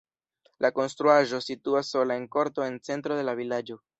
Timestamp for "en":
2.21-2.27, 2.71-2.83